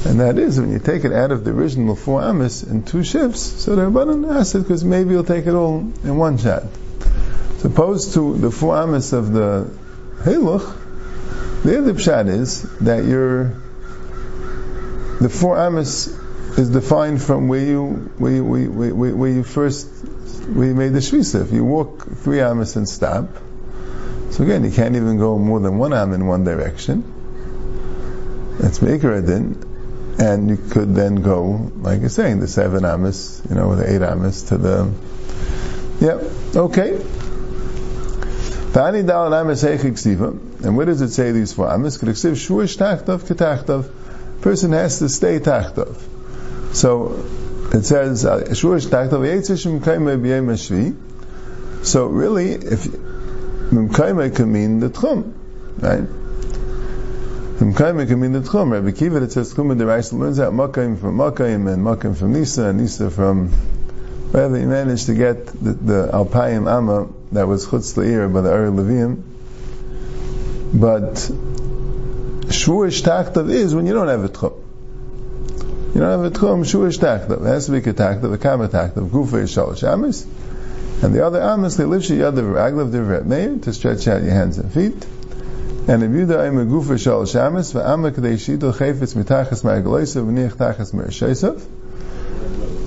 And 0.04 0.20
that 0.20 0.40
is 0.40 0.60
when 0.60 0.72
you 0.72 0.80
take 0.80 1.06
it 1.06 1.14
out 1.14 1.32
of 1.32 1.44
the 1.44 1.52
original 1.52 1.96
four 1.96 2.24
amas 2.24 2.64
in 2.64 2.84
two 2.84 3.04
shifts, 3.04 3.40
so 3.40 3.76
the 3.76 3.84
rabbanan 3.84 4.36
asked 4.36 4.56
it 4.56 4.60
because 4.60 4.84
maybe 4.84 5.12
you'll 5.12 5.24
take 5.24 5.46
it 5.46 5.54
all 5.54 5.78
in 5.78 6.18
one 6.18 6.40
shot. 6.40 6.64
Opposed 7.64 8.16
to 8.16 8.36
the 8.38 8.50
four 8.50 8.76
amas 8.76 9.14
of 9.14 9.32
the 9.32 9.70
Hiluch, 10.24 10.76
the 11.64 11.78
other 11.78 11.94
pshat 11.94 12.28
is 12.28 12.64
that 12.80 13.06
you're 13.06 13.56
the 15.20 15.30
four 15.30 15.60
amas 15.60 16.08
is 16.58 16.70
defined 16.70 17.22
from 17.22 17.48
where 17.48 17.64
you 17.64 18.12
where 18.18 18.34
you, 18.34 18.44
where, 18.44 18.96
where, 18.96 19.16
where 19.16 19.30
you 19.30 19.44
first 19.44 19.88
where 20.40 20.68
you 20.68 20.76
made 20.76 20.94
the 20.94 21.00
shvisa. 21.00 21.44
If 21.44 21.52
you 21.52 21.64
walk 21.64 22.08
three 22.18 22.42
amas 22.42 22.76
and 22.76 22.88
stop, 22.88 23.30
so 24.32 24.44
again, 24.44 24.64
you 24.64 24.72
can't 24.72 24.96
even 24.96 25.18
go 25.18 25.38
more 25.38 25.60
than 25.60 25.78
one 25.78 25.94
am 25.94 26.14
in 26.14 26.26
one 26.26 26.46
direction. 26.46 27.04
That's 28.60 28.80
Mekaradin. 28.80 29.68
And 30.20 30.50
you 30.50 30.58
could 30.58 30.96
then 30.96 31.16
go, 31.16 31.72
like 31.78 32.02
you're 32.02 32.10
saying, 32.10 32.40
the 32.40 32.48
seven 32.48 32.86
amas, 32.86 33.42
you 33.50 33.56
know, 33.56 33.76
the 33.76 33.94
eight 33.94 34.02
amas 34.02 34.44
to 34.44 34.58
the. 34.58 34.94
Yep, 36.00 36.56
okay. 36.56 37.00
And 38.74 39.08
what 40.78 40.86
does 40.86 41.02
it 41.02 41.10
say 41.10 41.32
these 41.32 41.54
four 41.54 41.70
amas? 41.70 41.98
Kriksiv 41.98 42.34
shuish 42.34 42.78
tachtav 42.78 43.28
ketachtav. 43.28 43.90
Person 44.42 44.72
has 44.72 45.00
to 45.00 45.10
stay 45.10 45.40
tachtov. 45.40 45.98
So 46.74 47.26
it 47.74 47.84
says, 47.84 48.26
uh, 48.26 48.54
So 51.84 52.06
really, 52.08 52.52
if 52.52 52.84
Mimkaima 53.72 54.36
can 54.36 54.52
mean 54.52 54.82
the 54.82 54.90
Tchum, 54.90 55.34
right? 55.80 56.04
Mimkaima 57.62 58.08
can 58.08 58.20
mean 58.20 58.34
the 58.34 58.42
Tchum. 58.42 58.72
Rabbi 58.72 58.92
Kiva, 58.92 59.24
it 59.24 59.32
says 59.32 59.54
Tchum, 59.54 59.72
and 59.72 59.80
the 59.80 59.86
Rice 59.86 60.12
learns 60.12 60.42
out 60.42 60.52
Makayim 60.52 61.00
from 61.00 61.16
Makayim 61.18 61.72
and 61.74 61.86
Makayim 61.86 62.18
from 62.18 62.34
Nisa 62.34 62.66
and 62.66 62.82
Nisa 62.82 63.10
from 63.10 63.48
wherever 64.32 64.58
he 64.58 64.66
managed 64.66 65.06
to 65.06 65.14
get 65.14 65.46
the, 65.46 65.72
the 65.72 66.10
Alpayim 66.12 66.70
Amma 66.70 67.08
that 67.32 67.48
was 67.48 67.66
Chutz 67.66 67.96
La'ir 67.96 68.34
by 68.34 68.42
the 68.42 68.50
Ur 68.50 68.72
Levium. 68.72 69.24
But 70.74 71.14
Shuish 72.52 73.02
Taktav 73.02 73.50
is 73.50 73.74
when 73.74 73.86
you 73.86 73.94
don't 73.94 74.10
have 74.10 74.26
a 74.26 74.30
Tchum. 74.30 74.71
You 75.94 76.02
don't 76.02 76.24
have 76.24 76.24
a 76.24 76.32
Tchum, 76.32 76.64
Shuish 76.64 77.00
Taktav. 77.00 77.42
It 77.42 77.48
has 77.48 77.66
to 77.66 77.72
be 77.72 77.78
a 77.78 77.94
Taktav, 77.94 78.34
a 78.34 78.38
Kama 78.38 78.70
Taktav, 78.70 79.10
Gufa 79.10 79.44
Yishal 79.44 79.72
Shamis. 79.74 80.26
And 81.04 81.16
the 81.16 81.26
other 81.26 81.42
arm 81.42 81.66
is 81.66 81.78
lifshi 81.78 82.18
yadav 82.18 82.54
raglav 82.54 82.92
divret 82.92 83.26
meir 83.26 83.58
to 83.58 83.74
stretch 83.74 84.08
out 84.08 84.22
your 84.22 84.34
hands 84.34 84.60
and 84.60 84.72
feet. 84.72 85.04
And 85.88 86.04
if 86.04 86.12
you 86.12 86.28
da 86.28 86.46
im 86.46 86.70
gufa 86.70 87.00
shal 87.00 87.24
shamis 87.24 87.74
va'ama 87.74 88.12
kadei 88.12 88.36
shito 88.36 88.72
chayfetz 88.72 89.16
mitachas 89.16 89.64
ma'agloisav 89.64 90.24
v'niach 90.24 90.58
tachas 90.58 90.94
me'ashaisav. 90.94 91.60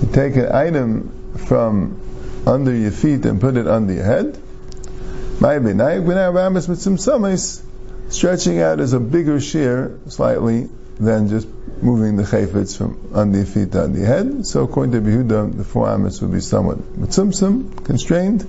You 0.01 0.13
take 0.13 0.37
an 0.37 0.49
item 0.53 1.11
from 1.35 1.99
under 2.47 2.73
your 2.73 2.91
feet 2.91 3.25
and 3.25 3.41
put 3.41 3.57
it 3.57 3.67
under 3.67 3.91
your 3.91 4.05
head. 4.05 4.37
Stretching 8.07 8.61
out 8.61 8.79
is 8.79 8.93
a 8.93 8.99
bigger 9.01 9.41
shear, 9.41 9.99
slightly, 10.07 10.69
than 10.97 11.27
just 11.27 11.47
moving 11.81 12.15
the 12.15 12.23
chayfetz 12.23 12.77
from 12.77 12.97
under 13.13 13.37
your 13.37 13.45
feet 13.45 13.71
to 13.73 13.83
under 13.83 13.99
your 13.99 14.07
head. 14.07 14.45
So 14.45 14.63
according 14.63 14.93
to 14.93 15.01
Behuda, 15.01 15.57
the 15.57 15.63
four 15.63 15.89
amos 15.93 16.21
would 16.21 16.31
be 16.31 16.41
somewhat 16.41 16.77
mitzumsum, 16.97 17.83
constrained. 17.85 18.45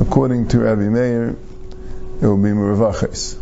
According 0.00 0.48
to 0.48 0.60
Rabbi 0.60 0.88
Meir, 0.88 1.30
it 1.30 2.26
will 2.26 2.36
be 2.36 2.50
muravaches. 2.50 3.36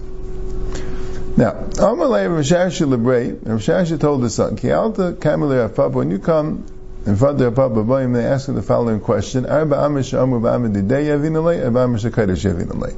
Now, 1.37 1.53
Amalei 1.53 2.29
Rav 2.29 2.45
Shasha 2.45 2.87
Lebrei, 2.93 3.39
Rav 3.47 3.61
Shasha 3.61 4.01
told 4.01 4.25
his 4.25 4.35
son, 4.35 4.57
Ki 4.57 4.73
alta 4.73 5.13
kamele 5.13 5.77
Rav 5.77 5.95
when 5.95 6.11
you 6.11 6.19
come 6.19 6.65
in 7.07 7.17
front 7.17 7.41
of 7.41 7.55
Papa, 7.55 7.85
they 8.13 8.25
ask 8.25 8.49
him 8.49 8.57
the 8.57 8.63
following 8.63 9.01
question, 9.01 9.47
Arba 9.47 9.77
amish 9.77 10.21
amu 10.21 10.41
ba'amid 10.41 10.75
didei 10.75 11.07
yavinalei, 11.07 11.65
arba 11.65 11.87
amish 11.87 12.11
akadosh 12.11 12.45
yavinalei. 12.45 12.95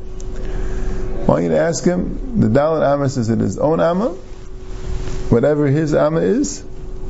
I 1.23 1.25
want 1.27 1.43
you 1.45 1.51
to 1.51 1.59
ask 1.59 1.85
him, 1.85 2.41
the 2.41 2.49
Dalit 2.49 2.95
Amos 2.95 3.19
is 3.19 3.29
it 3.29 3.39
his 3.39 3.59
own 3.59 3.79
Amma, 3.79 4.17
whatever 5.31 5.67
his 5.69 5.95
Amma 5.95 6.21
is, 6.21 6.65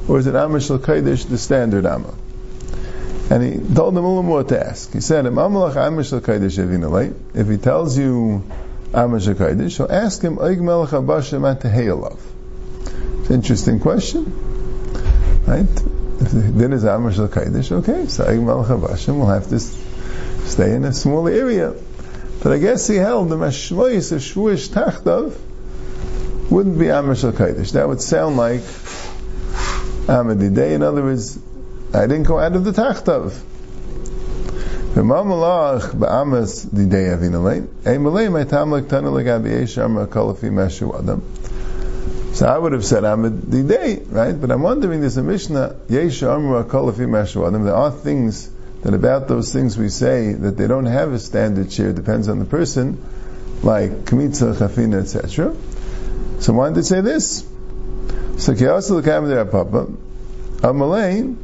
or 0.08 0.18
is 0.18 0.26
it 0.26 0.34
Amma 0.34 0.60
Shal 0.60 0.78
Kodesh, 0.78 1.28
the 1.28 1.38
standard 1.38 1.86
Amma? 1.86 2.14
And 3.30 3.42
he 3.42 3.74
told 3.74 3.96
him 3.96 4.04
a 4.04 4.08
little 4.08 4.22
more 4.22 4.44
to 4.44 4.66
ask. 4.66 4.92
He 4.92 5.00
said, 5.00 5.24
If 5.26 5.32
he 7.48 7.56
tells 7.56 7.96
you 7.96 8.44
Amma 8.92 9.20
Shal 9.20 9.34
Kodesh, 9.34 9.72
so 9.72 9.88
ask 9.88 10.20
him, 10.20 10.38
It's 13.20 13.30
an 13.30 13.34
interesting 13.34 13.80
question. 13.80 14.24
Right? 15.46 15.68
If 16.20 16.32
the 16.32 16.42
din 16.42 16.72
is 16.72 16.84
Amma 16.84 17.12
Shal 17.12 17.28
Kodesh, 17.28 17.72
okay, 17.72 18.06
so 18.08 18.24
Oig 18.24 18.42
Melech 18.42 18.68
Abashim 18.68 19.18
will 19.18 19.26
have 19.26 19.48
to 19.48 19.58
stay 19.58 20.74
in 20.74 20.84
a 20.84 20.92
small 20.92 21.28
area. 21.28 21.72
But 22.42 22.52
I 22.52 22.58
guess 22.58 22.86
he 22.88 22.96
held 22.96 23.28
the 23.28 23.36
Mashmois 23.36 24.12
of 24.12 24.20
Shvuish 24.20 24.68
Tachtav, 24.68 25.34
wouldn't 26.50 26.78
be 26.78 26.90
Amr 26.90 27.14
Shal 27.14 27.32
Kodesh. 27.32 27.72
That 27.72 27.88
would 27.88 28.02
sound 28.02 28.36
like 28.36 28.60
Amadidei. 30.10 30.72
In 30.72 30.82
other 30.82 31.02
words, 31.02 31.38
I 31.94 32.06
didn't 32.06 32.24
go 32.24 32.38
out 32.38 32.56
of 32.56 32.64
the 32.64 32.72
Tachtav. 32.72 33.32
So 42.32 42.46
I 42.46 42.58
would 42.58 42.72
have 42.72 42.84
said 42.84 43.04
Amadidei, 43.04 44.12
right? 44.12 44.40
But 44.40 44.50
I'm 44.50 44.62
wondering, 44.62 45.00
there's 45.00 45.16
a 45.16 45.22
Mishnah. 45.22 45.76
There 45.86 46.02
are 47.74 47.90
things 47.92 48.50
that 48.82 48.94
about 48.94 49.28
those 49.28 49.52
things 49.52 49.78
we 49.78 49.88
say 49.90 50.32
that 50.32 50.56
they 50.56 50.66
don't 50.66 50.86
have 50.86 51.12
a 51.12 51.18
standard 51.20 51.70
share, 51.72 51.92
depends 51.92 52.28
on 52.28 52.40
the 52.40 52.44
person, 52.44 53.00
like 53.62 54.06
Kmitza, 54.06 54.56
Chafina, 54.56 55.02
etc. 55.02 55.54
So 56.40 56.54
why 56.54 56.70
did 56.70 56.78
it 56.78 56.84
say 56.84 57.02
this? 57.02 57.46
So 58.38 58.54
Kiyasa 58.54 58.92
L'Kam 58.92 59.50
Papa, 59.50 59.86
Amalei, 60.66 61.36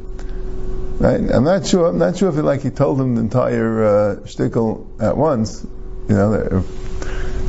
right? 0.99 1.31
I'm 1.31 1.43
not 1.43 1.67
sure, 1.67 1.87
I'm 1.87 1.99
not 1.99 2.17
sure 2.17 2.29
if 2.29 2.37
it, 2.37 2.43
like 2.43 2.61
he 2.61 2.71
told 2.71 2.99
him 2.99 3.13
the 3.13 3.21
entire 3.21 3.83
uh, 3.83 4.15
shtickle 4.21 4.87
at 4.99 5.15
once, 5.15 5.65
you 6.09 6.15
know, 6.15 6.63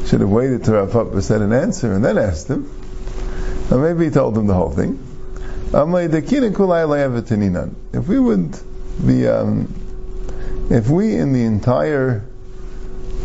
should 0.07 0.21
have 0.21 0.29
waited 0.29 0.65
till 0.65 0.75
Rav 0.75 0.93
Papa 0.93 1.23
said 1.23 1.41
an 1.41 1.55
answer 1.55 1.93
and 1.93 2.05
then 2.05 2.19
asked 2.19 2.49
him. 2.49 2.71
Or 3.71 3.79
maybe 3.79 4.05
he 4.05 4.11
told 4.11 4.37
him 4.37 4.47
the 4.47 4.55
whole 4.55 4.71
thing. 4.71 4.99
If 7.93 8.09
we 8.09 8.19
would 8.19 8.59
be, 9.07 9.29
um, 9.29 9.75
if 10.71 10.89
we 10.89 11.17
in 11.17 11.33
the 11.33 11.45
entire 11.45 12.25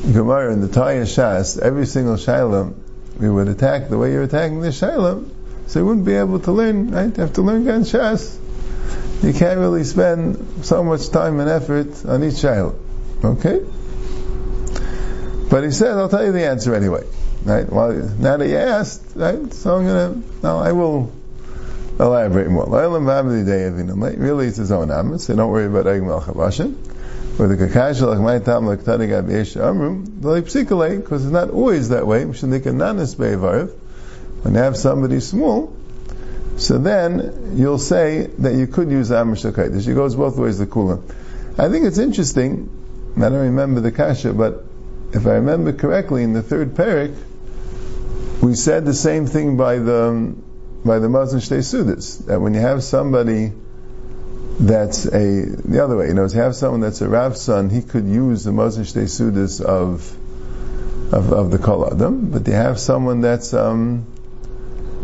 Gemara 0.04 0.52
in 0.52 0.62
the 0.62 0.68
Taya 0.68 1.04
Shas, 1.04 1.58
every 1.58 1.86
single 1.86 2.18
Shiloh, 2.18 2.76
we 3.20 3.30
would 3.30 3.48
attack 3.48 3.90
the 3.90 3.98
way 3.98 4.12
you're 4.12 4.24
attacking 4.24 4.62
the 4.62 4.72
Shiloh, 4.72 5.26
so 5.68 5.80
you 5.80 5.86
wouldn't 5.86 6.06
be 6.06 6.14
able 6.14 6.40
to 6.40 6.52
learn, 6.52 6.92
right? 6.92 7.16
You 7.16 7.22
have 7.22 7.34
to 7.34 7.42
learn 7.42 7.66
Gan. 7.66 7.84
You 9.22 9.34
can't 9.34 9.60
really 9.60 9.84
spend 9.84 10.66
so 10.66 10.84
much 10.84 11.10
time 11.10 11.40
and 11.40 11.50
effort 11.50 12.06
on 12.06 12.24
each 12.24 12.38
Shiloh. 12.38 12.76
Okay? 13.24 13.62
But 15.50 15.64
he 15.64 15.72
said, 15.72 15.92
I'll 15.92 16.10
tell 16.10 16.26
you 16.26 16.32
the 16.32 16.46
answer 16.46 16.74
anyway. 16.76 17.06
Right? 17.46 17.72
Well, 17.72 17.94
now 17.94 18.38
that 18.38 18.48
you 18.48 18.58
asked, 18.58 19.16
right? 19.16 19.54
So 19.54 19.78
I'm 19.78 19.86
gonna, 19.86 20.22
now 20.42 20.60
I 20.60 20.72
will 20.72 21.12
elaborate 22.00 22.50
more. 22.50 22.66
Really, 22.68 24.48
it's 24.48 24.58
his 24.58 24.72
own 24.72 24.90
amis, 24.92 25.26
so 25.26 25.36
don't 25.36 25.52
worry 25.52 25.68
about 25.68 25.88
Egg 25.88 26.02
Melchavashim. 26.02 26.76
Or 27.40 27.48
the 27.48 27.56
kakashal 27.56 28.22
my 28.22 28.40
tam 28.40 28.68
like 28.68 28.82
taniga 28.82 29.28
b'yesh 29.28 29.60
amrum, 29.60 30.20
like 30.22 30.46
psikale, 30.46 31.02
because 31.02 31.26
it's 31.26 31.34
not 31.34 31.50
always 31.50 31.90
that 31.90 32.06
way. 32.06 32.26
When 32.26 32.54
you 34.54 34.60
have 34.60 34.78
somebody 34.78 35.20
small, 35.20 35.76
so 36.58 36.78
then 36.78 37.54
you'll 37.56 37.80
say 37.80 38.28
that 38.38 38.54
you 38.54 38.68
could 38.68 38.92
use 38.92 39.12
Amr 39.12 39.36
Shakait. 39.36 39.84
She 39.84 39.94
goes 39.94 40.16
both 40.16 40.38
ways, 40.38 40.60
the 40.60 40.68
Kula. 40.68 41.02
I 41.58 41.70
think 41.70 41.86
it's 41.86 41.98
interesting, 41.98 42.70
I 43.18 43.22
don't 43.22 43.34
remember 43.34 43.82
the 43.82 43.92
Kasha, 43.92 44.34
but 44.34 44.64
if 45.14 45.26
I 45.26 45.36
remember 45.36 45.74
correctly, 45.74 46.24
in 46.24 46.34
the 46.34 46.44
third 46.44 46.76
parak, 46.76 47.16
we 48.42 48.56
said 48.56 48.86
the 48.86 48.94
same 48.94 49.26
thing 49.26 49.58
by 49.58 49.78
the 49.78 50.36
by 50.86 51.00
the 51.00 51.10
Muslim 51.10 51.42
Shtei 51.42 51.60
Sudas, 51.60 52.26
that 52.26 52.42
when 52.42 52.54
you 52.54 52.60
have 52.60 52.84
somebody 52.84 53.54
that's 54.60 55.06
a 55.06 55.46
the 55.46 55.84
other 55.84 55.98
way. 55.98 56.08
You 56.08 56.14
know, 56.14 56.28
to 56.28 56.38
have 56.38 56.56
someone 56.56 56.82
that's 56.82 57.02
a 57.02 57.10
Rav 57.10 57.38
son, 57.38 57.70
he 57.70 57.82
could 57.82 58.08
use 58.08 58.44
the 58.44 58.52
Muslim 58.52 58.86
Shtei 58.86 59.06
Sudas 59.06 59.62
of 59.62 60.16
of, 61.14 61.32
of 61.32 61.52
the 61.52 61.58
Kol 61.58 61.92
Adam, 61.92 62.32
but 62.32 62.46
they 62.46 62.54
have 62.54 62.80
someone 62.80 63.22
that's 63.22 63.54
um, 63.54 64.06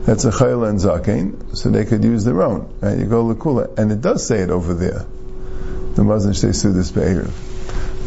that's 0.06 0.25
a 0.25 0.32
Chayla 0.32 0.70
and 0.70 0.79
Zakein, 0.79 1.56
so 1.56 1.70
they 1.70 1.86
could 1.86 2.03
use 2.03 2.24
their 2.25 2.41
own. 2.41 2.74
Right? 2.82 2.98
You 2.98 3.06
go 3.06 3.25
Lakula, 3.25 3.77
and 3.77 3.91
it 3.91 4.01
does 4.01 4.25
say 4.25 4.39
it 4.39 4.50
over 4.50 4.74
there. 4.74 5.06
The 5.96 6.03
Muslim 6.03 6.34
Shtei 6.34 6.53
Sudas 6.53 6.94
Be'erev. 6.94 7.32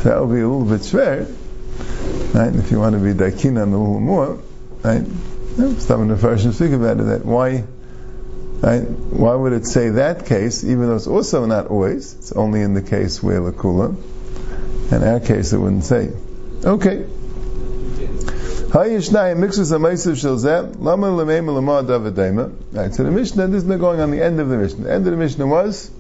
So 0.03 0.09
that 0.09 0.21
would 0.21 0.35
be 0.35 0.41
a 0.41 0.49
little 0.49 0.65
bit 0.65 0.85
fair, 0.85 1.27
right? 2.35 2.55
If 2.55 2.71
you 2.71 2.81
want 2.81 2.95
to 2.95 3.01
be 3.01 3.13
Daikin 3.13 3.61
on 3.61 3.73
a 3.73 3.79
little 3.79 4.01
more, 4.01 4.39
right? 4.83 5.05
Some 5.79 6.03
of 6.03 6.09
the 6.09 6.17
first 6.17 6.51
speak 6.55 6.73
about 6.73 6.99
it, 6.99 7.05
that 7.05 7.25
why 7.25 7.65
Right? 8.63 8.83
Why 8.83 9.35
would 9.35 9.53
it 9.53 9.67
say 9.67 9.91
that 9.91 10.27
case, 10.27 10.63
even 10.63 10.87
though 10.87 10.95
it's 10.95 11.09
also 11.09 11.47
not 11.47 11.67
always? 11.67 12.15
It's 12.15 12.33
only 12.33 12.63
in 12.63 12.75
the 12.75 12.83
case 12.83 13.21
where 13.21 13.41
lakula. 13.41 13.97
In 14.93 15.03
our 15.03 15.19
case, 15.19 15.53
it 15.53 15.59
wouldn't 15.59 15.85
say. 15.85 16.13
Okay. 16.65 17.07
Right, 22.73 22.95
so 22.95 23.03
the 23.03 23.11
Mishnah, 23.11 23.49
this 23.49 23.63
is 23.63 23.69
not 23.69 23.81
going 23.81 24.01
on 24.01 24.11
the 24.11 24.23
end 24.23 24.41
of 24.41 24.49
the 24.49 24.57
Mishnah. 24.57 24.85
The 24.85 24.93
end 24.93 25.07
of 25.07 25.11
the 25.11 25.19
Mishnah 25.19 25.47
was 25.47 25.91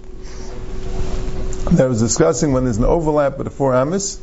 that 1.72 1.88
was 1.88 2.00
discussing 2.00 2.52
when 2.52 2.64
there's 2.64 2.78
an 2.78 2.84
overlap 2.84 3.38
with 3.38 3.46
the 3.46 3.50
four 3.50 3.74
Amos, 3.74 4.20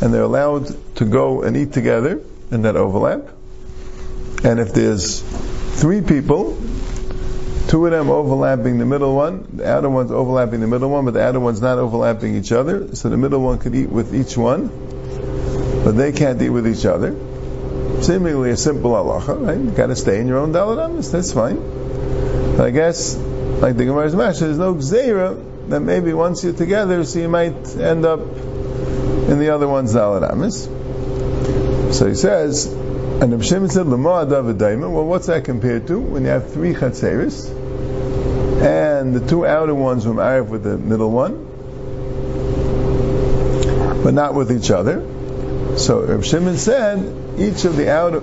and 0.00 0.12
they're 0.12 0.22
allowed 0.22 0.66
to 0.96 1.04
go 1.04 1.42
and 1.42 1.56
eat 1.56 1.72
together 1.72 2.20
in 2.50 2.62
that 2.62 2.76
overlap. 2.76 3.28
And 4.44 4.60
if 4.60 4.74
there's 4.74 5.20
three 5.80 6.00
people, 6.00 6.58
two 7.68 7.84
of 7.84 7.92
them 7.92 8.10
overlapping 8.10 8.78
the 8.78 8.86
middle 8.86 9.14
one, 9.14 9.46
the 9.54 9.68
outer 9.68 9.90
one's 9.90 10.12
overlapping 10.12 10.60
the 10.60 10.66
middle 10.66 10.88
one, 10.88 11.04
but 11.04 11.14
the 11.14 11.22
outer 11.22 11.40
one's 11.40 11.60
not 11.60 11.78
overlapping 11.78 12.36
each 12.36 12.52
other, 12.52 12.94
so 12.94 13.08
the 13.08 13.16
middle 13.16 13.40
one 13.40 13.58
could 13.58 13.74
eat 13.74 13.88
with 13.88 14.14
each 14.14 14.36
one, 14.36 14.68
but 15.84 15.92
they 15.92 16.12
can't 16.12 16.40
eat 16.40 16.50
with 16.50 16.66
each 16.66 16.86
other. 16.86 17.16
Seemingly 18.02 18.50
a 18.50 18.56
simple 18.56 18.92
halacha, 18.92 19.46
right? 19.46 19.58
You 19.58 19.70
gotta 19.70 19.96
stay 19.96 20.20
in 20.20 20.28
your 20.28 20.38
own 20.38 20.52
daladamis, 20.52 21.10
that's 21.10 21.32
fine. 21.32 21.56
But 22.56 22.66
I 22.66 22.70
guess, 22.70 23.16
like 23.16 23.76
the 23.76 23.84
Gemara's 23.84 24.14
Mash, 24.14 24.38
there's 24.38 24.58
no 24.58 24.74
gzeira 24.74 25.68
that 25.68 25.80
maybe 25.80 26.12
once 26.12 26.44
you're 26.44 26.52
together, 26.52 27.04
so 27.04 27.18
you 27.18 27.28
might 27.28 27.76
end 27.76 28.04
up 28.04 28.20
in 28.20 29.40
the 29.40 29.50
other 29.50 29.66
one's 29.66 29.92
daladamis. 29.92 31.92
So 31.92 32.06
he 32.06 32.14
says, 32.14 32.72
and 33.20 33.32
Rav 33.32 33.44
Shimon 33.44 33.70
said, 33.70 33.86
"Lama 33.86 34.26
David 34.26 34.60
Well, 34.60 35.06
what's 35.06 35.26
that 35.26 35.44
compared 35.44 35.86
to? 35.86 35.98
When 35.98 36.22
you 36.24 36.28
have 36.28 36.52
three 36.52 36.74
chatzeris, 36.74 37.48
and 38.60 39.14
the 39.14 39.26
two 39.26 39.46
outer 39.46 39.74
ones 39.74 40.06
were 40.06 40.12
married 40.14 40.50
with 40.50 40.64
the 40.64 40.76
middle 40.76 41.10
one, 41.10 41.46
but 44.02 44.12
not 44.12 44.34
with 44.34 44.52
each 44.52 44.70
other. 44.70 45.02
So 45.78 46.02
Rav 46.02 46.26
Shimon 46.26 46.56
said, 46.56 47.38
each 47.38 47.64
of 47.64 47.76
the 47.76 47.90
outer, 47.90 48.22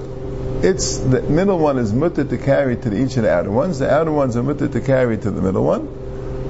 it's 0.62 0.98
the 0.98 1.22
middle 1.22 1.60
one 1.60 1.78
is 1.78 1.94
mutter 1.94 2.24
to 2.24 2.38
carry 2.38 2.76
to 2.76 2.90
the, 2.90 2.98
each 3.04 3.18
of 3.18 3.24
the 3.24 3.32
outer 3.32 3.52
ones. 3.52 3.80
The 3.80 3.92
outer 3.92 4.12
ones 4.12 4.38
are 4.38 4.44
mutter 4.44 4.68
to 4.68 4.82
carry 4.82 5.18
to 5.18 5.32
the 5.32 5.42
middle 5.42 5.64
one, 5.64 5.88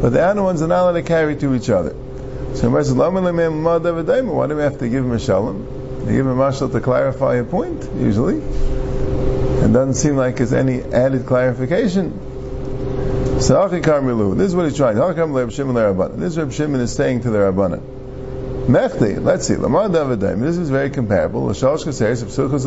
but 0.01 0.09
the 0.09 0.23
outer 0.23 0.43
ones 0.43 0.61
are 0.61 0.67
not 0.67 0.83
allowed 0.83 0.93
to 0.93 1.03
carry 1.03 1.35
to 1.37 1.55
each 1.55 1.69
other. 1.69 1.95
So 2.55 2.69
Rav 2.69 2.85
said, 2.85 2.97
Why 2.97 3.09
do 4.47 4.55
we 4.55 4.61
have 4.63 4.79
to 4.79 4.89
give 4.89 5.05
him 5.05 5.11
a 5.11 5.19
shalom? 5.19 5.82
They 6.05 6.13
give 6.13 6.27
a 6.27 6.35
mashal 6.35 6.71
to 6.71 6.81
clarify 6.81 7.35
a 7.35 7.43
point, 7.43 7.89
usually. 7.97 8.37
It 8.37 9.71
doesn't 9.71 9.93
seem 9.93 10.17
like 10.17 10.39
it's 10.39 10.51
any 10.51 10.81
added 10.81 11.25
clarification. 11.25 12.19
So 13.39 13.67
this 13.67 14.47
is 14.47 14.55
what 14.55 14.65
he's 14.65 14.77
trying. 14.77 14.95
This 14.97 16.31
is 16.31 16.37
Reb 16.37 16.51
Shimon 16.51 16.81
is 16.81 16.93
saying 16.93 17.21
to 17.21 17.29
the 17.29 17.39
Rabbana. 17.39 17.81
Mechti, 18.67 19.21
let's 19.21 19.47
see, 19.47 19.55
Lamar 19.57 19.89
Davidim, 19.89 20.39
this 20.39 20.57
is 20.57 20.69
very 20.69 20.89
comparable. 20.89 21.45
L'shalosh 21.47 21.83
kaseres 21.83 22.23
Sulchas 22.23 22.65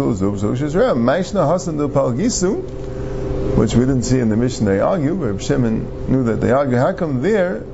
Maishna 0.94 1.46
Hasan 1.50 1.78
Palgisu, 1.78 2.62
which 3.56 3.74
we 3.74 3.86
didn't 3.86 4.02
see 4.02 4.18
in 4.18 4.28
the 4.28 4.36
mission 4.36 4.66
they 4.66 4.80
argue, 4.80 5.14
but 5.14 5.26
Reb 5.26 5.40
Shimon 5.40 6.10
knew 6.10 6.24
that 6.24 6.40
they 6.42 6.50
argue. 6.50 6.76
How 6.76 6.92
come 6.92 7.22
there, 7.22 7.64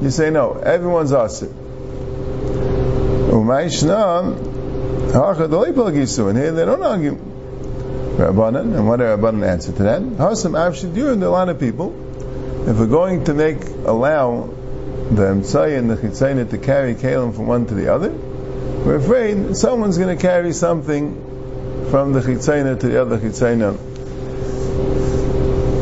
you 0.00 0.10
say 0.10 0.30
no, 0.30 0.52
everyone's 0.52 1.10
Asir. 1.10 1.48
Umaishna, 3.32 4.51
and 6.28 6.38
here 6.38 6.52
they 6.52 6.64
don't 6.64 6.82
argue. 6.82 7.16
Rabbanan, 8.16 8.74
and 8.74 8.88
what 8.88 8.96
did 8.96 9.04
Rabbanan 9.04 9.46
answer 9.46 9.72
to 9.72 9.82
that? 9.82 10.00
Hasam 10.00 10.52
Avshidur, 10.52 11.20
are 11.20 11.24
a 11.26 11.28
lot 11.28 11.50
of 11.50 11.60
people. 11.60 11.90
If 12.66 12.78
we're 12.78 12.86
going 12.86 13.24
to 13.24 13.34
make, 13.34 13.62
allow 13.84 14.46
the 15.10 15.22
Emtsai 15.22 15.78
and 15.78 15.90
the 15.90 15.96
Chitzayna 15.96 16.48
to 16.48 16.56
carry 16.56 16.94
Kalim 16.94 17.34
from 17.34 17.46
one 17.46 17.66
to 17.66 17.74
the 17.74 17.92
other, 17.92 18.10
we're 18.10 18.96
afraid 18.96 19.54
someone's 19.54 19.98
going 19.98 20.16
to 20.16 20.22
carry 20.22 20.54
something 20.54 21.88
from 21.90 22.14
the 22.14 22.20
Chitzayna 22.20 22.80
to 22.80 22.88
the 22.88 23.02
other 23.02 23.18
Chitzayna. 23.18 23.76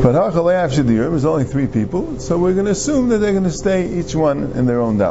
But 0.03 0.15
Hachalei 0.15 0.67
Avshidur 0.67 1.13
is 1.13 1.23
only 1.23 1.45
three 1.45 1.67
people, 1.67 2.19
so 2.19 2.37
we're 2.37 2.53
going 2.53 2.65
to 2.65 2.71
assume 2.71 3.07
that 3.09 3.19
they're 3.19 3.31
going 3.31 3.45
to 3.45 3.51
stay 3.51 3.97
each 3.97 4.13
one 4.13 4.51
in 4.53 4.65
their 4.65 4.81
own 4.81 4.97
doubt. 4.97 4.99